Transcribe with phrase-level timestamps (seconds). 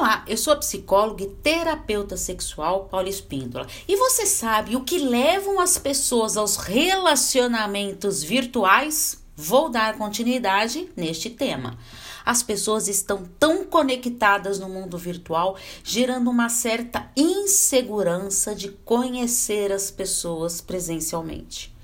[0.00, 3.66] Olá, eu sou psicóloga e terapeuta sexual Paula Espíndola.
[3.86, 9.22] E você sabe o que levam as pessoas aos relacionamentos virtuais?
[9.36, 11.76] Vou dar continuidade neste tema.
[12.24, 19.90] As pessoas estão tão conectadas no mundo virtual, gerando uma certa insegurança de conhecer as
[19.90, 21.76] pessoas presencialmente.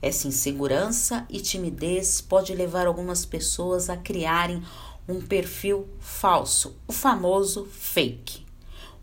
[0.00, 4.62] Essa insegurança e timidez pode levar algumas pessoas a criarem
[5.08, 8.44] um perfil falso, o famoso fake.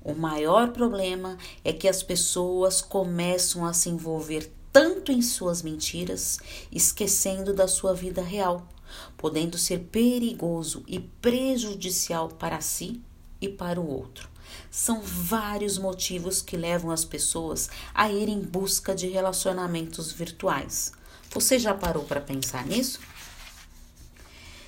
[0.04, 6.40] O maior problema é que as pessoas começam a se envolver tanto em suas mentiras,
[6.72, 8.68] esquecendo da sua vida real,
[9.16, 13.02] podendo ser perigoso e prejudicial para si
[13.40, 14.30] e para o outro.
[14.70, 20.94] São vários motivos que levam as pessoas a ir em busca de relacionamentos virtuais.
[21.30, 23.00] Você já parou para pensar nisso?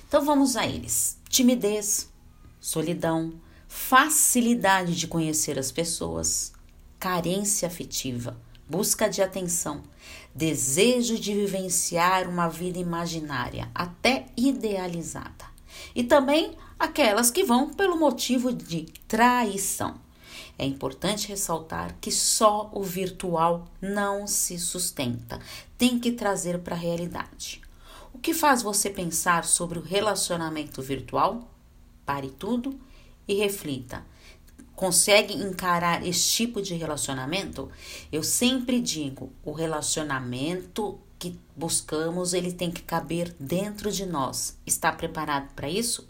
[0.06, 2.08] Então vamos a eles: timidez,
[2.60, 3.32] solidão,
[3.66, 6.52] facilidade de conhecer as pessoas,
[6.96, 9.82] carência afetiva, busca de atenção,
[10.32, 15.44] desejo de vivenciar uma vida imaginária, até idealizada.
[15.92, 19.96] E também aquelas que vão pelo motivo de traição.
[20.56, 25.40] É importante ressaltar que só o virtual não se sustenta,
[25.76, 27.63] tem que trazer para a realidade.
[28.14, 31.50] O que faz você pensar sobre o relacionamento virtual?
[32.06, 32.78] Pare tudo
[33.26, 34.06] e reflita.
[34.74, 37.68] Consegue encarar esse tipo de relacionamento?
[38.12, 44.56] Eu sempre digo, o relacionamento que buscamos, ele tem que caber dentro de nós.
[44.64, 46.06] Está preparado para isso?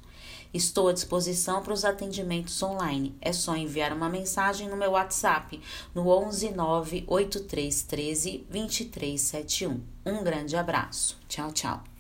[0.53, 3.17] Estou à disposição para os atendimentos online.
[3.21, 5.61] É só enviar uma mensagem no meu WhatsApp
[5.95, 9.81] no 11 98313 2371.
[10.07, 11.19] Um grande abraço.
[11.29, 11.94] Tchau, tchau.